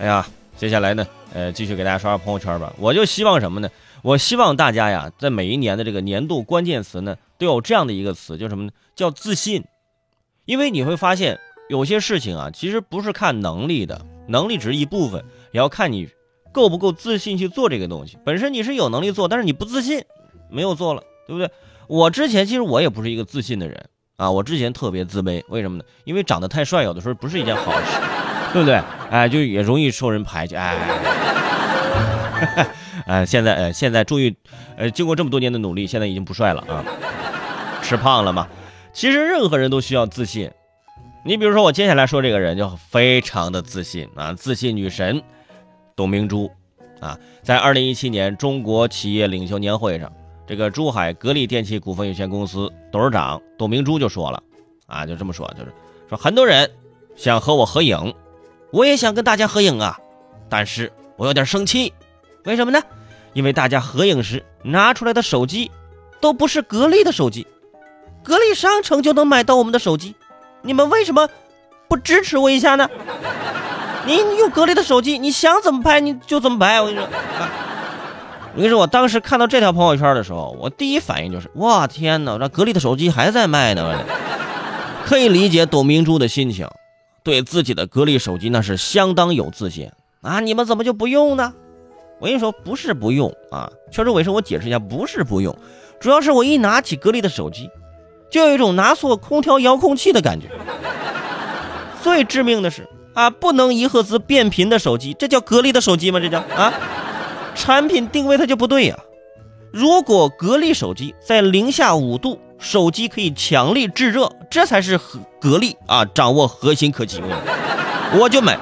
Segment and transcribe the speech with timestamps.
[0.00, 0.26] 哎呀，
[0.56, 2.72] 接下来呢，呃，继续给大家刷刷朋友圈吧。
[2.78, 3.68] 我就希望什么呢？
[4.00, 8.70] 我希望大家呀，在每一年的这个年度关键词呢，都有这样的一个词，叫什么呢？
[8.96, 9.62] 叫自信。
[10.46, 16.08] 因为你会发现，有些事情啊，其实不是看能力的，能力只是一部分，也要看你
[16.50, 18.16] 够不够自信去做这个东西。
[18.24, 20.02] 本身你是有能力做，但是你不自信，
[20.48, 21.50] 没有做了，对不对？
[21.88, 23.84] 我之前其实我也不是一个自信的人
[24.16, 25.84] 啊，我之前特别自卑，为什么呢？
[26.04, 28.00] 因为长得太帅，有的时候不是一件好事，
[28.52, 28.80] 对不对？
[29.10, 30.76] 哎，就也容易受人排挤，哎。
[33.06, 34.34] 哎， 现在呃，现在终于，
[34.76, 36.84] 呃，经过这么多年的努力，现在已经不帅了啊，
[37.82, 38.48] 吃胖了嘛。
[38.92, 40.50] 其实任何人都需要自信。
[41.24, 45.22] 你比如说，我接下来说这个人就非常的自信啊，自信女神
[45.94, 46.50] 董明珠
[46.98, 50.10] 啊，在二零一七年中国企业领袖年会上，
[50.46, 54.42] 这个珠海格力电器股份有限公司董事长董明珠就说了
[54.86, 55.72] 啊，就这么说，就是
[56.08, 56.70] 说很多人
[57.16, 58.14] 想和我合影，
[58.72, 59.98] 我也想跟大家合影啊，
[60.48, 61.92] 但是我有点生气。
[62.44, 62.80] 为什么呢？
[63.32, 65.70] 因为大家合影时拿出来的手机，
[66.20, 67.46] 都不是格力的手机，
[68.22, 70.14] 格力商城就能买到我们的手机，
[70.62, 71.28] 你们为什么
[71.88, 72.88] 不支持我一下呢？
[74.06, 76.80] 你用格力的手机，你想怎么拍你就怎么拍。
[76.80, 77.08] 我跟你说，
[78.54, 83.98] 我跟你说，我当时看到这条朋友圈的时候，我第一反应就是：哇天哪，这格力的手机还在卖呢！
[85.04, 86.66] 可以理解董明珠的心情，
[87.22, 89.90] 对自己的格力手机那是相当有自信
[90.22, 90.40] 啊！
[90.40, 91.52] 你们怎么就不用呢？
[92.18, 95.56] 我跟你说，不是不用啊，确实，伟生，我解释一下，不是不用，
[95.98, 97.70] 主要是我一拿起格力的手机，
[98.30, 100.48] 就有一种拿错空调遥控器的感觉。
[102.02, 106.20] 最致命的是啊，不能一赫兹变频的手机，这叫格力的手机吗？
[106.20, 106.72] 这叫啊，
[107.54, 108.98] 产品定位它就不对呀。
[109.72, 117.20] 如果格力手机在零下五度，手机可以强力制热，这才是格格力啊，掌握核心科技，
[118.18, 118.58] 我就买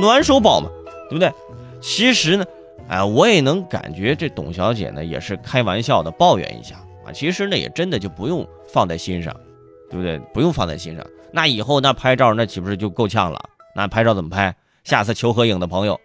[0.00, 0.68] 暖手宝嘛，
[1.08, 1.32] 对不对？
[1.80, 2.44] 其实呢。
[2.88, 6.74] 哎，我也能感觉这董小姐呢也是开玩笑的抱怨一下
[7.06, 9.34] 啊，其实呢也真的就不用放在心上，
[9.88, 10.18] 对不对？
[10.34, 13.40] 不用放在心上，那以后那拍照那岂不是就够呛了？
[13.74, 14.54] 那拍照怎么拍？
[14.84, 15.98] 下次求合影的朋友，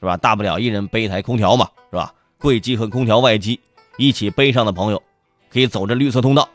[0.00, 0.16] 是吧？
[0.16, 2.12] 大不了一人背一台空调嘛，是吧？
[2.38, 3.58] 柜机和空调外机
[3.96, 5.02] 一起背上的朋友，
[5.54, 6.48] 可以走这绿色通道；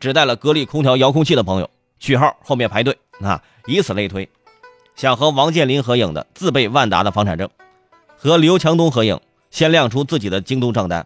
[0.00, 4.26] 只带了格力空调遥控器的朋友，序号后面排队啊，以此类推。
[4.96, 7.46] 想和王健林合影的，自备万达的房产证。
[8.16, 9.20] 和刘强东合影，
[9.50, 11.02] 先亮出自己的京东账单；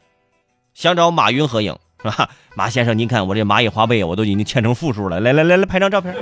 [0.72, 2.30] 想找马云合影， 是吧？
[2.54, 5.18] 马先生，您看我这蚂蚁花呗，我都已经欠成负数了。
[5.18, 6.14] 来来来来，拍张照片，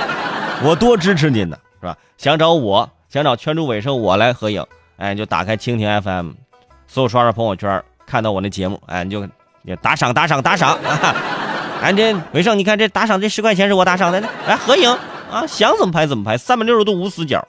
[0.64, 1.98] 我多支持您呢，是吧？
[2.16, 4.64] 想找我，想找圈主尾声我来合影，
[4.96, 6.30] 哎，就打开蜻蜓 FM，
[6.86, 9.28] 搜刷刷朋友圈，看到我那节目，哎，你就
[9.66, 11.16] 你打赏打赏打赏啊！
[11.82, 14.88] 哎，这尾声，你看这打赏这十块钱是我打赏的，来合影
[15.28, 15.44] 啊！
[15.44, 17.46] 想怎么拍怎么拍，三百六十度无死角。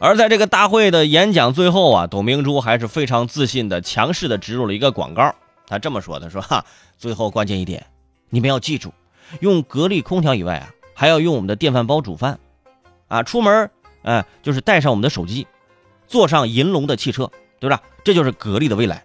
[0.00, 5.34] 而在这个大会的演讲最后啊，董明珠还是非常自信的、强势的植入了一个广告。
[5.66, 6.64] 他这么说：“的说哈，
[6.96, 7.84] 最后关键一点，
[8.30, 8.94] 你们要记住，
[9.40, 12.38] 用格力空调以外啊，还要用我们的电饭煲煮饭，
[13.08, 13.70] 啊，出门
[14.02, 15.46] 哎就是带上我们的手机，
[16.08, 17.30] 坐上银龙的汽车，
[17.60, 17.80] 对吧？
[18.02, 19.04] 这就是格力的未来。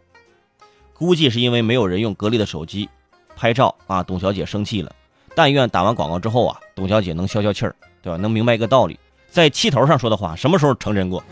[0.97, 2.89] 估计是因为没有人用格力的手机
[3.35, 4.91] 拍照啊，董小姐生气了。
[5.35, 8.17] 但愿打完广告之后啊，董小姐能消消气儿，对吧？
[8.17, 8.99] 能明白一个道理。”
[9.29, 11.23] 在气头上说的话，什么时候成真过？